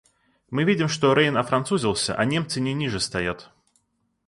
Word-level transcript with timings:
Мы 0.49 0.63
видим, 0.63 0.87
что 0.87 1.13
Рейн 1.13 1.37
офранцузился, 1.37 2.15
а 2.15 2.25
Немцы 2.25 2.59
не 2.59 2.73
ниже 2.73 2.99
стоят! 2.99 3.51